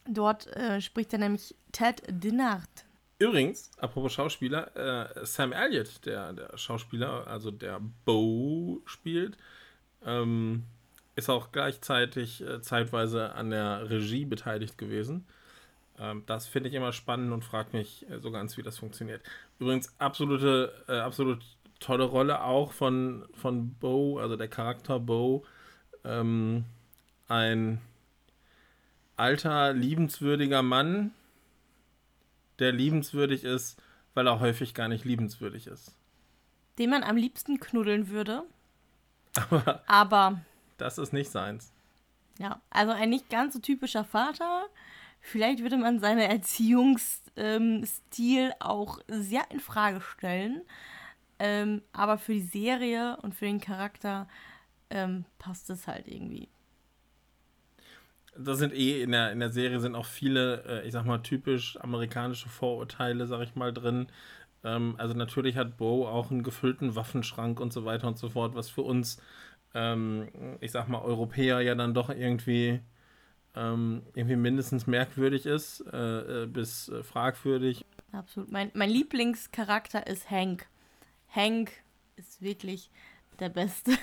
dort 0.06 0.46
äh, 0.56 0.80
spricht 0.80 1.12
er 1.12 1.18
nämlich 1.18 1.54
Ted 1.72 2.02
Dinard. 2.08 2.68
Übrigens, 3.18 3.70
apropos 3.78 4.12
Schauspieler, 4.12 4.76
äh, 4.76 5.26
Sam 5.26 5.52
Elliott, 5.52 6.06
der, 6.06 6.32
der 6.32 6.56
Schauspieler, 6.56 7.26
also 7.26 7.50
der 7.50 7.80
Bo 8.04 8.80
spielt, 8.84 9.36
ähm, 10.04 10.62
ist 11.16 11.28
auch 11.28 11.50
gleichzeitig 11.50 12.40
äh, 12.42 12.62
zeitweise 12.62 13.34
an 13.34 13.50
der 13.50 13.90
Regie 13.90 14.24
beteiligt 14.24 14.78
gewesen. 14.78 15.26
Ähm, 15.98 16.22
das 16.26 16.46
finde 16.46 16.68
ich 16.68 16.76
immer 16.76 16.92
spannend 16.92 17.32
und 17.32 17.44
frage 17.44 17.76
mich 17.76 18.08
äh, 18.08 18.20
so 18.20 18.30
ganz, 18.30 18.56
wie 18.56 18.62
das 18.62 18.78
funktioniert. 18.78 19.20
Übrigens, 19.58 19.92
absolute, 19.98 20.72
äh, 20.86 20.98
absolut 20.98 21.42
tolle 21.80 22.04
Rolle 22.04 22.42
auch 22.44 22.72
von, 22.72 23.26
von 23.34 23.74
Bo, 23.74 24.18
also 24.18 24.36
der 24.36 24.48
Charakter 24.48 25.00
Bo. 25.00 25.44
Ähm, 26.04 26.64
ein 27.26 27.80
alter, 29.18 29.72
liebenswürdiger 29.72 30.62
Mann, 30.62 31.12
der 32.58 32.72
liebenswürdig 32.72 33.44
ist, 33.44 33.80
weil 34.14 34.26
er 34.26 34.40
häufig 34.40 34.74
gar 34.74 34.88
nicht 34.88 35.04
liebenswürdig 35.04 35.66
ist. 35.66 35.94
Den 36.78 36.90
man 36.90 37.02
am 37.02 37.16
liebsten 37.16 37.60
knuddeln 37.60 38.08
würde. 38.08 38.44
Aber 39.50 39.84
Aber 39.86 40.40
das 40.76 40.98
ist 40.98 41.12
nicht 41.12 41.30
seins. 41.30 41.72
ja, 42.38 42.60
also 42.70 42.92
ein 42.92 43.10
nicht 43.10 43.28
ganz 43.30 43.54
so 43.54 43.60
typischer 43.60 44.04
Vater. 44.04 44.66
Vielleicht 45.20 45.60
würde 45.62 45.76
man 45.76 45.98
seinen 46.00 46.20
Erziehungsstil 46.20 47.22
ähm, 47.36 48.52
auch 48.60 49.00
sehr 49.08 49.50
in 49.50 49.60
Frage 49.60 50.00
stellen. 50.00 50.62
Ähm, 51.40 51.82
aber 51.92 52.18
für 52.18 52.32
die 52.34 52.40
Serie 52.40 53.16
und 53.22 53.34
für 53.34 53.46
den 53.46 53.60
Charakter 53.60 54.28
ähm, 54.90 55.24
passt 55.38 55.70
es 55.70 55.86
halt 55.86 56.08
irgendwie. 56.08 56.48
Da 58.38 58.54
sind 58.54 58.72
eh 58.72 59.02
in 59.02 59.12
der, 59.12 59.32
in 59.32 59.40
der 59.40 59.50
Serie 59.50 59.80
sind 59.80 59.94
auch 59.94 60.06
viele, 60.06 60.64
äh, 60.64 60.86
ich 60.86 60.92
sag 60.92 61.04
mal, 61.04 61.18
typisch 61.18 61.76
amerikanische 61.80 62.48
Vorurteile, 62.48 63.26
sag 63.26 63.42
ich 63.42 63.56
mal, 63.56 63.72
drin. 63.72 64.06
Ähm, 64.64 64.94
also 64.98 65.14
natürlich 65.14 65.56
hat 65.56 65.76
Bo 65.76 66.06
auch 66.06 66.30
einen 66.30 66.42
gefüllten 66.42 66.94
Waffenschrank 66.94 67.60
und 67.60 67.72
so 67.72 67.84
weiter 67.84 68.06
und 68.08 68.18
so 68.18 68.30
fort, 68.30 68.54
was 68.54 68.68
für 68.68 68.82
uns, 68.82 69.20
ähm, 69.74 70.28
ich 70.60 70.72
sag 70.72 70.88
mal, 70.88 71.00
Europäer 71.02 71.60
ja 71.60 71.74
dann 71.74 71.94
doch 71.94 72.10
irgendwie, 72.10 72.80
ähm, 73.56 74.02
irgendwie 74.14 74.36
mindestens 74.36 74.86
merkwürdig 74.86 75.46
ist, 75.46 75.80
äh, 75.92 76.44
äh, 76.44 76.46
bis 76.46 76.88
äh, 76.88 77.02
fragwürdig. 77.02 77.84
Absolut. 78.12 78.50
Mein, 78.50 78.70
mein 78.74 78.90
Lieblingscharakter 78.90 80.06
ist 80.06 80.30
Hank. 80.30 80.66
Hank 81.28 81.72
ist 82.16 82.40
wirklich 82.40 82.90
der 83.40 83.48
Beste. 83.48 83.92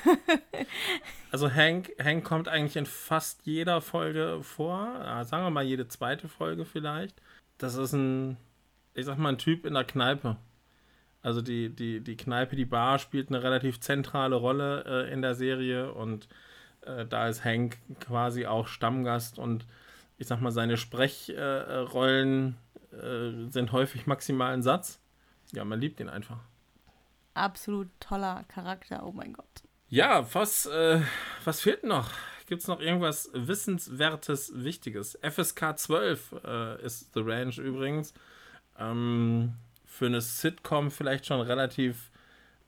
Also 1.31 1.51
Hank, 1.51 1.91
Hank 2.01 2.23
kommt 2.23 2.47
eigentlich 2.47 2.77
in 2.77 2.85
fast 2.85 3.45
jeder 3.45 3.81
Folge 3.81 4.39
vor. 4.41 5.25
Sagen 5.25 5.43
wir 5.43 5.49
mal 5.49 5.65
jede 5.65 5.89
zweite 5.89 6.29
Folge 6.29 6.63
vielleicht. 6.63 7.21
Das 7.57 7.75
ist 7.75 7.91
ein, 7.91 8.37
ich 8.93 9.05
sag 9.05 9.17
mal, 9.17 9.33
ein 9.33 9.37
Typ 9.37 9.65
in 9.65 9.73
der 9.73 9.83
Kneipe. 9.83 10.37
Also 11.21 11.41
die, 11.41 11.75
die, 11.75 11.99
die 11.99 12.15
Kneipe, 12.15 12.55
die 12.55 12.63
Bar 12.63 12.99
spielt 12.99 13.27
eine 13.27 13.43
relativ 13.43 13.81
zentrale 13.81 14.37
Rolle 14.37 14.85
äh, 14.87 15.11
in 15.11 15.21
der 15.21 15.35
Serie 15.35 15.91
und 15.91 16.29
äh, 16.85 17.05
da 17.05 17.27
ist 17.27 17.43
Hank 17.43 17.79
quasi 17.99 18.45
auch 18.45 18.67
Stammgast 18.67 19.37
und 19.37 19.65
ich 20.17 20.27
sag 20.27 20.39
mal, 20.39 20.51
seine 20.51 20.77
Sprechrollen 20.77 22.55
äh, 22.93 23.49
sind 23.49 23.71
häufig 23.71 24.07
maximal 24.07 24.53
ein 24.53 24.63
Satz. 24.63 25.01
Ja, 25.51 25.65
man 25.65 25.81
liebt 25.81 25.99
ihn 25.99 26.09
einfach. 26.09 26.39
Absolut 27.35 27.89
toller 27.99 28.45
Charakter. 28.47 29.05
Oh 29.05 29.11
mein 29.11 29.33
Gott. 29.33 29.63
Ja, 29.89 30.33
was, 30.33 30.65
äh, 30.65 31.01
was 31.43 31.61
fehlt 31.61 31.83
noch? 31.83 32.09
Gibt 32.47 32.61
es 32.61 32.67
noch 32.67 32.79
irgendwas 32.79 33.29
Wissenswertes, 33.33 34.51
Wichtiges? 34.55 35.19
FSK 35.21 35.77
12 35.77 36.35
äh, 36.43 36.81
ist 36.83 37.13
The 37.13 37.21
Ranch 37.21 37.57
übrigens. 37.57 38.13
Ähm, 38.79 39.53
für 39.85 40.05
eine 40.05 40.21
Sitcom 40.21 40.91
vielleicht 40.91 41.25
schon 41.25 41.41
relativ, 41.41 42.09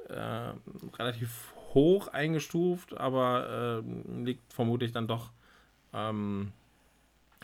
äh, 0.09 0.53
relativ 0.97 1.53
hoch 1.73 2.09
eingestuft, 2.09 2.97
aber 2.97 3.83
äh, 3.83 4.21
liegt 4.23 4.51
vermutlich 4.51 4.91
dann 4.91 5.07
doch 5.07 5.31
ähm, 5.93 6.51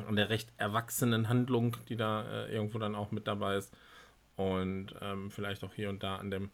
an 0.08 0.16
der 0.16 0.30
recht 0.30 0.52
erwachsenen 0.58 1.30
Handlung, 1.30 1.78
die 1.88 1.96
da 1.96 2.24
äh, 2.24 2.54
irgendwo 2.54 2.80
dann 2.80 2.96
auch 2.96 3.12
mit 3.12 3.28
dabei 3.28 3.58
ist. 3.58 3.74
Und 4.36 4.96
ähm, 5.02 5.32
vielleicht 5.32 5.64
auch 5.64 5.74
hier 5.74 5.90
und 5.90 6.04
da 6.04 6.18
an 6.18 6.32
dem 6.32 6.50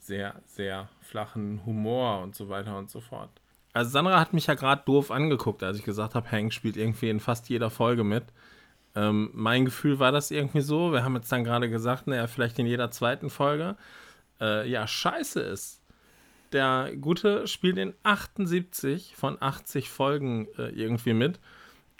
sehr, 0.00 0.34
sehr 0.46 0.88
flachen 1.00 1.64
Humor 1.64 2.22
und 2.22 2.34
so 2.34 2.48
weiter 2.48 2.76
und 2.76 2.90
so 2.90 3.00
fort. 3.00 3.30
Also 3.72 3.90
Sandra 3.90 4.18
hat 4.18 4.32
mich 4.32 4.46
ja 4.46 4.54
gerade 4.54 4.82
doof 4.84 5.10
angeguckt, 5.10 5.62
als 5.62 5.78
ich 5.78 5.84
gesagt 5.84 6.14
habe, 6.14 6.30
Hank 6.30 6.52
spielt 6.52 6.76
irgendwie 6.76 7.10
in 7.10 7.20
fast 7.20 7.48
jeder 7.48 7.70
Folge 7.70 8.02
mit. 8.02 8.24
Ähm, 8.96 9.30
mein 9.32 9.64
Gefühl 9.64 10.00
war 10.00 10.10
das 10.10 10.30
irgendwie 10.30 10.62
so. 10.62 10.92
Wir 10.92 11.04
haben 11.04 11.14
jetzt 11.14 11.30
dann 11.30 11.44
gerade 11.44 11.70
gesagt, 11.70 12.06
naja, 12.06 12.26
vielleicht 12.26 12.58
in 12.58 12.66
jeder 12.66 12.90
zweiten 12.90 13.30
Folge. 13.30 13.76
Äh, 14.40 14.68
ja, 14.68 14.86
scheiße 14.86 15.40
ist. 15.40 15.80
Der 16.52 16.90
Gute 17.00 17.46
spielt 17.46 17.78
in 17.78 17.94
78 18.02 19.14
von 19.14 19.36
80 19.40 19.88
Folgen 19.88 20.48
äh, 20.58 20.70
irgendwie 20.70 21.12
mit. 21.12 21.38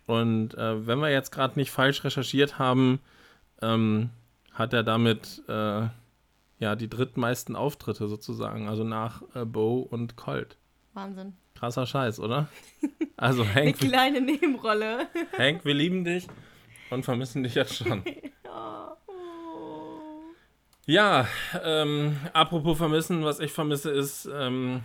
Und 0.06 0.54
äh, 0.54 0.86
wenn 0.86 0.98
wir 0.98 1.10
jetzt 1.10 1.30
gerade 1.30 1.56
nicht 1.56 1.70
falsch 1.70 2.02
recherchiert 2.02 2.58
haben, 2.58 2.98
ähm, 3.62 4.10
hat 4.52 4.72
er 4.72 4.82
damit 4.82 5.42
äh, 5.46 5.86
ja 6.60 6.76
die 6.76 6.88
drittmeisten 6.88 7.56
Auftritte 7.56 8.06
sozusagen, 8.06 8.68
also 8.68 8.84
nach 8.84 9.22
äh, 9.34 9.44
Bo 9.44 9.80
und 9.80 10.16
Colt. 10.16 10.56
Wahnsinn. 10.92 11.34
Krasser 11.54 11.86
Scheiß, 11.86 12.20
oder? 12.20 12.48
Also 13.16 13.42
Eine 13.42 13.54
Hank, 13.54 13.78
kleine 13.78 14.20
Nebenrolle. 14.22 15.06
Hank, 15.36 15.66
wir 15.66 15.74
lieben 15.74 16.04
dich 16.04 16.26
und 16.88 17.04
vermissen 17.04 17.42
dich 17.42 17.54
jetzt 17.54 17.74
schon. 17.74 18.04
Oh. 18.52 20.22
Ja, 20.86 21.28
ähm, 21.62 22.16
apropos 22.32 22.78
vermissen, 22.78 23.22
was 23.24 23.38
ich 23.38 23.52
vermisse 23.52 23.90
ist, 23.90 24.28
ähm, 24.32 24.82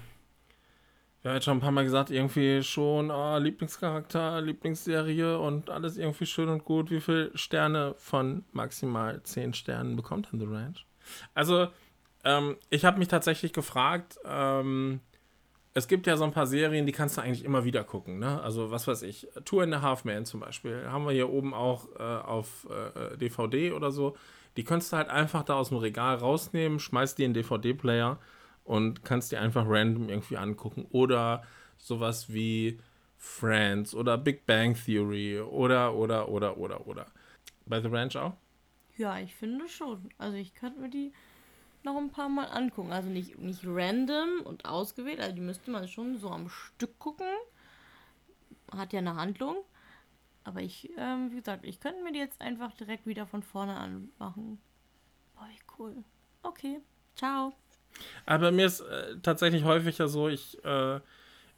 haben 1.30 1.36
jetzt 1.36 1.46
schon 1.46 1.58
ein 1.58 1.62
paar 1.62 1.72
Mal 1.72 1.84
gesagt, 1.84 2.12
irgendwie 2.12 2.62
schon 2.62 3.10
oh, 3.10 3.38
Lieblingscharakter, 3.38 4.42
Lieblingsserie 4.42 5.40
und 5.40 5.70
alles 5.70 5.98
irgendwie 5.98 6.26
schön 6.26 6.50
und 6.50 6.64
gut. 6.66 6.92
Wie 6.92 7.02
viele 7.02 7.36
Sterne 7.36 7.96
von 7.98 8.44
maximal 8.52 9.24
10 9.24 9.54
Sternen 9.56 9.96
bekommt 9.96 10.28
dann 10.32 10.40
The 10.40 10.46
Ranch? 10.46 10.86
Also, 11.34 11.68
ähm, 12.24 12.58
ich 12.70 12.86
habe 12.86 13.00
mich 13.00 13.08
tatsächlich 13.08 13.54
gefragt, 13.54 14.20
ähm, 14.24 15.00
es 15.74 15.88
gibt 15.88 16.08
ja 16.08 16.16
so 16.16 16.24
ein 16.24 16.32
paar 16.32 16.48
Serien, 16.48 16.86
die 16.86 16.92
kannst 16.92 17.18
du 17.18 17.22
eigentlich 17.22 17.44
immer 17.44 17.66
wieder 17.66 17.84
gucken. 17.84 18.20
Ne? 18.20 18.42
Also, 18.42 18.72
was 18.72 18.88
weiß 18.88 19.02
ich, 19.02 19.28
Two 19.46 19.62
and 19.62 19.74
a 19.74 19.82
Half 19.82 20.06
Man 20.06 20.26
zum 20.26 20.40
Beispiel, 20.40 20.88
haben 20.88 21.06
wir 21.06 21.12
hier 21.12 21.30
oben 21.30 21.54
auch 21.54 21.88
äh, 22.00 22.04
auf 22.04 22.68
äh, 22.70 23.18
DVD 23.18 23.72
oder 23.72 23.92
so. 23.92 24.16
Die 24.58 24.64
kannst 24.64 24.94
du 24.94 24.98
halt 24.98 25.10
einfach 25.10 25.44
da 25.44 25.56
aus 25.56 25.70
dem 25.70 25.78
Regal 25.80 26.16
rausnehmen, 26.16 26.80
schmeißt 26.80 27.18
die 27.18 27.24
in 27.24 27.34
den 27.34 27.42
DVD-Player 27.44 28.20
und 28.66 29.06
kannst 29.06 29.32
die 29.32 29.38
einfach 29.38 29.66
random 29.66 30.10
irgendwie 30.10 30.38
angucken. 30.38 30.86
Oder 30.90 31.44
sowas 31.78 32.34
wie 32.34 32.80
Friends 33.18 33.96
oder 33.96 34.18
Big 34.18 34.46
Bang 34.46 34.76
Theory 34.76 35.40
oder, 35.40 35.96
oder, 35.96 36.28
oder, 36.28 36.58
oder, 36.58 36.86
oder. 36.86 37.06
Bei 37.66 37.82
The 37.82 37.88
Ranch 37.88 38.18
auch? 38.18 38.34
Ja, 38.98 39.20
ich 39.20 39.34
finde 39.36 39.68
schon. 39.70 40.10
Also 40.18 40.38
ich 40.38 40.54
könnte 40.54 40.80
mir 40.80 40.90
die 40.90 41.14
noch 41.84 41.98
ein 41.98 42.12
paar 42.12 42.30
Mal 42.30 42.46
angucken. 42.46 42.92
Also 42.92 43.10
nicht, 43.10 43.38
nicht 43.40 43.62
random 43.66 44.42
und 44.44 44.66
ausgewählt. 44.66 45.20
Also 45.20 45.36
die 45.36 45.42
müsste 45.42 45.72
man 45.72 45.88
schon 45.88 46.18
so 46.18 46.30
am 46.30 46.50
Stück 46.50 46.98
gucken. 47.00 47.28
Hat 48.72 48.94
ja 48.94 49.00
eine 49.00 49.16
Handlung. 49.16 49.58
Aber 50.44 50.62
ich, 50.62 50.92
ähm, 50.98 51.32
wie 51.32 51.38
gesagt, 51.38 51.66
ich 51.66 51.80
könnte 51.80 52.04
mir 52.04 52.12
die 52.12 52.20
jetzt 52.20 52.40
einfach 52.42 52.74
direkt 52.74 53.08
wieder 53.08 53.26
von 53.26 53.42
vorne 53.42 53.76
anmachen. 53.76 54.60
Boah, 55.34 55.48
wie 55.50 55.60
cool. 55.78 56.04
Okay, 56.44 56.80
ciao. 57.16 57.54
Aber 58.26 58.52
mir 58.52 58.66
ist 58.66 58.82
äh, 58.82 59.18
tatsächlich 59.22 59.64
häufiger 59.64 60.08
so, 60.08 60.30
ich, 60.30 60.64
äh, 60.64 61.00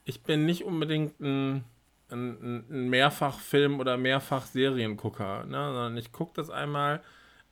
ich 0.06 0.22
bin 0.22 0.46
nicht 0.46 0.63
unbedingt 0.63 1.20
ein 1.20 1.63
ein, 2.12 2.63
ein 2.70 2.89
Mehrfachfilm- 2.89 3.79
oder 3.79 3.98
Mehrfach-Seriengucker, 3.98 5.46
ne? 5.46 5.58
sondern 5.58 5.98
ich 5.98 6.12
gucke 6.12 6.34
das 6.36 6.50
einmal. 6.50 7.01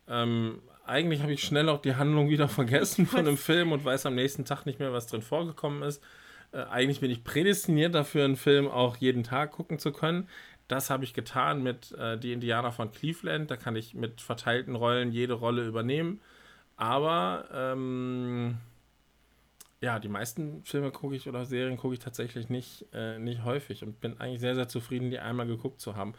Ähm, 0.08 0.62
eigentlich 0.86 1.22
habe 1.22 1.34
ich 1.34 1.44
schnell 1.44 1.70
auch 1.70 1.82
die 1.82 1.96
Handlung 1.96 2.30
wieder 2.30 2.48
vergessen 2.50 3.06
von 3.06 3.26
dem 3.26 3.38
Film 3.38 3.72
und 3.72 3.84
weiß 3.84 4.06
am 4.06 4.16
nächsten 4.16 4.46
Tag 4.46 4.66
nicht 4.66 4.80
mehr, 4.80 4.94
was 4.94 5.08
drin 5.08 5.22
vorgekommen 5.22 5.84
ist. 5.84 6.02
Äh, 6.52 6.64
eigentlich 6.64 7.02
bin 7.02 7.12
ich 7.12 7.24
prädestiniert 7.24 7.96
dafür, 7.96 8.26
einen 8.26 8.38
Film 8.38 8.68
auch 8.68 8.98
jeden 8.98 9.24
Tag 9.24 9.52
gucken 9.52 9.80
zu 9.80 9.92
können. 9.92 10.30
Das 10.68 10.90
habe 10.90 11.04
ich 11.04 11.14
getan 11.14 11.62
mit 11.62 11.92
äh, 11.94 12.18
Die 12.18 12.34
Indianer 12.34 12.72
von 12.72 12.92
Cleveland. 12.92 13.52
Da 13.52 13.58
kann 13.58 13.76
ich 13.76 13.94
mit 13.94 14.22
verteilten 14.22 14.76
Rollen 14.76 15.12
jede 15.12 15.34
Rolle 15.34 15.66
übernehmen. 15.68 16.22
Aber 16.78 17.48
ähm, 17.54 18.58
ja, 19.82 20.00
die 20.00 20.10
meisten 20.10 20.64
Filme 20.64 20.92
gucke 20.92 21.16
ich 21.16 21.28
oder 21.28 21.46
Serien 21.46 21.78
gucke 21.78 21.94
ich 21.94 22.00
tatsächlich 22.00 22.50
nicht, 22.50 22.86
äh, 22.94 23.20
nicht 23.20 23.44
häufig 23.44 23.84
und 23.84 24.00
bin 24.00 24.20
eigentlich 24.20 24.40
sehr, 24.40 24.56
sehr 24.56 24.68
zufrieden, 24.68 25.10
die 25.10 25.20
einmal 25.20 25.48
geguckt 25.48 25.80
zu 25.82 25.96
haben. 25.96 26.14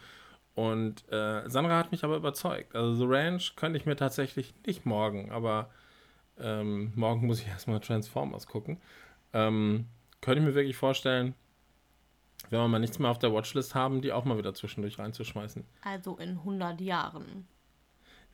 Und 0.54 1.10
äh, 1.12 1.48
Sandra 1.48 1.76
hat 1.76 1.92
mich 1.92 2.04
aber 2.04 2.16
überzeugt. 2.16 2.74
Also 2.74 2.94
The 2.94 3.04
Ranch 3.06 3.56
könnte 3.56 3.78
ich 3.78 3.86
mir 3.86 3.96
tatsächlich 3.96 4.54
nicht 4.66 4.86
morgen, 4.86 5.30
aber 5.30 5.70
ähm, 6.38 6.92
morgen 6.94 7.26
muss 7.26 7.40
ich 7.40 7.48
erstmal 7.48 7.80
Transformers 7.80 8.46
gucken. 8.46 8.80
Ähm, 9.32 9.86
könnte 10.20 10.40
ich 10.40 10.46
mir 10.46 10.54
wirklich 10.54 10.76
vorstellen, 10.76 11.34
wenn 12.50 12.60
wir 12.60 12.68
mal 12.68 12.78
nichts 12.78 12.98
mehr 12.98 13.10
auf 13.10 13.18
der 13.18 13.32
Watchlist 13.32 13.74
haben, 13.74 14.00
die 14.00 14.12
auch 14.12 14.24
mal 14.24 14.38
wieder 14.38 14.54
zwischendurch 14.54 14.98
reinzuschmeißen. 14.98 15.64
Also 15.82 16.16
in 16.16 16.30
100 16.30 16.80
Jahren. 16.80 17.48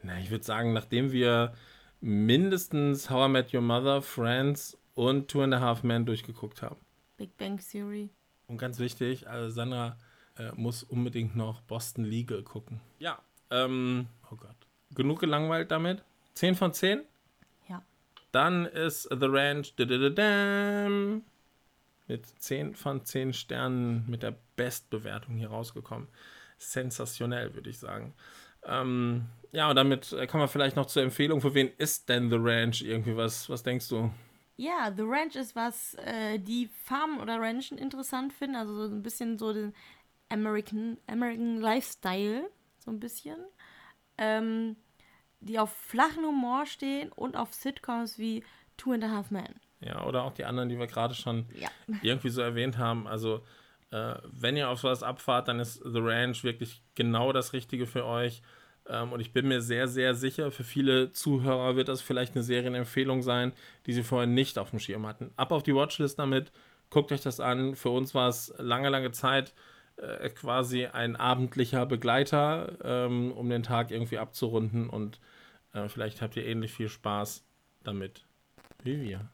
Na, 0.02 0.19
ich 0.19 0.31
würde 0.31 0.45
sagen, 0.45 0.73
nachdem 0.73 1.12
wir 1.12 1.55
mindestens 2.00 3.09
How 3.09 3.29
I 3.29 3.31
Met 3.31 3.55
Your 3.55 3.62
Mother, 3.62 4.02
Friends 4.02 4.79
und 4.94 5.28
Two 5.28 5.42
and 5.42 5.54
a 5.54 5.61
Half 5.61 5.82
Men 5.82 6.06
durchgeguckt 6.06 6.62
haben. 6.62 6.76
Big 7.16 7.37
Bang 7.37 7.58
Theory. 7.58 8.11
Und 8.46 8.58
ganz 8.58 8.78
wichtig, 8.78 9.28
also 9.28 9.50
Sandra 9.50 9.96
äh, 10.37 10.52
muss 10.54 10.82
unbedingt 10.82 11.37
noch 11.37 11.61
Boston 11.62 12.04
Legal 12.04 12.42
gucken. 12.42 12.80
Ja, 12.99 13.18
ähm, 13.50 14.08
oh 14.30 14.37
Gott. 14.37 14.56
Genug 14.94 15.20
gelangweilt 15.20 15.70
damit? 15.70 16.02
10 16.34 16.54
von 16.54 16.72
10? 16.72 17.02
Ja. 17.68 17.82
Dann 18.30 18.66
ist 18.66 19.02
The 19.04 19.26
Ranch 19.26 19.75
mit 22.08 22.26
10 22.26 22.75
von 22.75 23.04
10 23.04 23.32
Sternen 23.32 24.04
mit 24.08 24.22
der 24.22 24.34
Bestbewertung 24.56 25.37
hier 25.37 25.49
rausgekommen. 25.49 26.08
Sensationell, 26.58 27.54
würde 27.54 27.70
ich 27.70 27.78
sagen. 27.78 28.14
Ähm, 28.64 29.26
ja, 29.50 29.68
und 29.70 29.76
damit 29.76 30.12
äh, 30.12 30.26
kommen 30.26 30.42
wir 30.42 30.49
vielleicht 30.49 30.76
noch 30.76 30.87
zur 30.87 31.02
Empfehlung. 31.02 31.40
Für 31.40 31.54
wen 31.54 31.70
ist 31.78 32.08
denn 32.08 32.30
The 32.30 32.37
Ranch 32.38 32.82
irgendwie 32.82 33.16
was? 33.16 33.49
Was 33.50 33.62
denkst 33.62 33.88
du? 33.88 34.11
Ja, 34.56 34.92
The 34.94 35.02
Ranch 35.02 35.37
ist 35.37 35.56
was, 35.56 35.94
äh, 35.94 36.38
die 36.38 36.68
Farmen 36.85 37.21
oder 37.21 37.40
Ranchen 37.40 37.78
interessant 37.78 38.32
finden. 38.32 38.56
Also 38.56 38.88
so 38.88 38.94
ein 38.94 39.02
bisschen 39.02 39.38
so 39.38 39.52
den 39.52 39.75
American, 40.28 40.99
American 41.06 41.61
Lifestyle. 41.61 42.49
So 42.78 42.90
ein 42.90 43.00
bisschen. 43.00 43.37
Ähm, 44.18 44.76
die 45.40 45.59
auf 45.59 45.73
flachen 45.73 46.25
Humor 46.25 46.66
stehen 46.66 47.11
und 47.11 47.37
auf 47.37 47.52
Sitcoms 47.52 48.18
wie 48.18 48.44
Two 48.76 48.92
and 48.92 49.04
a 49.04 49.11
Half 49.11 49.30
Men. 49.30 49.61
Ja, 49.80 50.04
oder 50.04 50.23
auch 50.23 50.32
die 50.32 50.44
anderen, 50.44 50.68
die 50.68 50.78
wir 50.78 50.87
gerade 50.87 51.14
schon 51.14 51.47
Ja. 51.54 51.68
irgendwie 52.02 52.28
so 52.28 52.40
erwähnt 52.40 52.78
haben. 52.78 53.09
Also, 53.09 53.44
äh, 53.90 54.14
wenn 54.25 54.56
ihr 54.56 54.68
auf 54.68 54.80
sowas 54.80 55.02
abfahrt, 55.02 55.49
dann 55.49 55.59
ist 55.59 55.82
The 55.85 55.99
Ranch 55.99 56.44
wirklich 56.44 56.82
genau 56.94 57.32
das 57.32 57.52
Richtige 57.52 57.87
für 57.87 58.04
euch. 58.04 58.42
Ähm, 58.88 59.12
und 59.12 59.20
ich 59.20 59.32
bin 59.32 59.48
mir 59.48 59.60
sehr, 59.60 59.88
sehr 59.88 60.14
sicher, 60.14 60.50
für 60.50 60.64
viele 60.64 61.12
Zuhörer 61.12 61.76
wird 61.76 61.88
das 61.88 62.00
vielleicht 62.00 62.34
eine 62.34 62.42
Serienempfehlung 62.42 63.22
sein, 63.22 63.52
die 63.86 63.92
sie 63.92 64.02
vorher 64.02 64.26
nicht 64.26 64.58
auf 64.58 64.70
dem 64.70 64.78
Schirm 64.78 65.06
hatten. 65.06 65.30
Ab 65.36 65.52
auf 65.52 65.62
die 65.62 65.74
Watchlist 65.74 66.18
damit, 66.18 66.52
guckt 66.90 67.12
euch 67.12 67.22
das 67.22 67.40
an. 67.40 67.76
Für 67.76 67.90
uns 67.90 68.14
war 68.14 68.28
es 68.28 68.52
lange, 68.58 68.88
lange 68.88 69.12
Zeit 69.12 69.54
äh, 69.96 70.28
quasi 70.30 70.86
ein 70.86 71.16
abendlicher 71.16 71.86
Begleiter, 71.86 72.76
ähm, 72.82 73.32
um 73.32 73.49
den 73.49 73.62
Tag 73.62 73.90
irgendwie 73.90 74.18
abzurunden. 74.18 74.88
Und 74.88 75.21
äh, 75.73 75.88
vielleicht 75.88 76.23
habt 76.23 76.36
ihr 76.36 76.47
ähnlich 76.47 76.73
viel 76.73 76.88
Spaß 76.88 77.45
damit 77.84 78.25
wie 78.84 79.00
wir. 79.00 79.28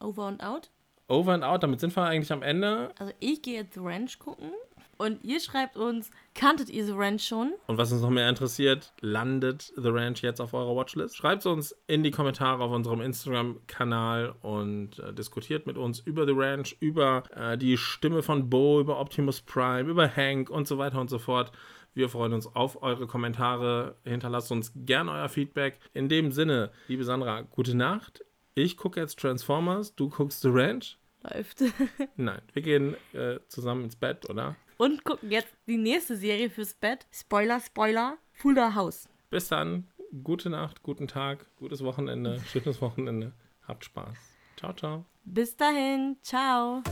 Over 0.00 0.24
and 0.24 0.42
Out. 0.42 0.70
Over 1.08 1.32
and 1.32 1.44
out, 1.44 1.62
damit 1.62 1.80
sind 1.80 1.96
wir 1.96 2.02
eigentlich 2.02 2.32
am 2.32 2.42
Ende. 2.42 2.90
Also 2.98 3.12
ich 3.20 3.40
gehe 3.42 3.62
jetzt 3.62 3.78
Ranch 3.78 4.18
gucken. 4.18 4.50
Und 4.98 5.22
ihr 5.24 5.40
schreibt 5.40 5.76
uns, 5.76 6.10
kanntet 6.34 6.70
ihr 6.70 6.84
The 6.84 6.92
Ranch 6.92 7.26
schon? 7.26 7.52
Und 7.66 7.78
was 7.78 7.92
uns 7.92 8.02
noch 8.02 8.10
mehr 8.10 8.28
interessiert, 8.28 8.92
landet 9.00 9.72
The 9.76 9.88
Ranch 9.88 10.22
jetzt 10.22 10.40
auf 10.40 10.54
eurer 10.54 10.74
Watchlist? 10.74 11.16
Schreibt 11.16 11.40
es 11.40 11.46
uns 11.46 11.76
in 11.86 12.02
die 12.02 12.10
Kommentare 12.10 12.62
auf 12.62 12.72
unserem 12.72 13.00
Instagram-Kanal 13.00 14.34
und 14.42 14.98
äh, 14.98 15.12
diskutiert 15.12 15.66
mit 15.66 15.76
uns 15.76 16.00
über 16.00 16.26
The 16.26 16.34
Ranch, 16.34 16.76
über 16.80 17.24
äh, 17.34 17.58
die 17.58 17.76
Stimme 17.76 18.22
von 18.22 18.48
Bo, 18.48 18.80
über 18.80 18.98
Optimus 18.98 19.42
Prime, 19.42 19.90
über 19.90 20.08
Hank 20.08 20.48
und 20.50 20.66
so 20.66 20.78
weiter 20.78 21.00
und 21.00 21.10
so 21.10 21.18
fort. 21.18 21.52
Wir 21.92 22.08
freuen 22.08 22.32
uns 22.32 22.46
auf 22.54 22.82
eure 22.82 23.06
Kommentare. 23.06 23.96
Hinterlasst 24.04 24.52
uns 24.52 24.72
gern 24.74 25.08
euer 25.08 25.28
Feedback. 25.28 25.78
In 25.94 26.08
dem 26.08 26.30
Sinne, 26.30 26.70
liebe 26.88 27.04
Sandra, 27.04 27.42
gute 27.42 27.74
Nacht. 27.74 28.24
Ich 28.54 28.76
gucke 28.76 29.00
jetzt 29.00 29.18
Transformers, 29.18 29.94
du 29.94 30.08
guckst 30.08 30.42
The 30.42 30.48
Ranch. 30.50 30.98
Läuft. 31.22 31.62
Nein, 32.16 32.42
wir 32.52 32.62
gehen 32.62 32.96
äh, 33.12 33.38
zusammen 33.48 33.84
ins 33.84 33.96
Bett, 33.96 34.28
oder? 34.28 34.56
Und 34.76 35.04
gucken 35.04 35.30
jetzt 35.30 35.54
die 35.66 35.78
nächste 35.78 36.16
Serie 36.16 36.50
fürs 36.50 36.74
Bett. 36.74 37.06
Spoiler, 37.10 37.60
Spoiler. 37.60 38.18
Fuller 38.32 38.74
House. 38.74 39.08
Bis 39.30 39.48
dann. 39.48 39.88
Gute 40.22 40.50
Nacht, 40.50 40.82
guten 40.82 41.08
Tag, 41.08 41.46
gutes 41.56 41.82
Wochenende, 41.82 42.40
schönes 42.46 42.80
Wochenende. 42.80 43.32
Habt 43.66 43.84
Spaß. 43.84 44.16
Ciao, 44.56 44.72
ciao. 44.72 45.04
Bis 45.24 45.56
dahin. 45.56 46.16
Ciao. 46.22 46.82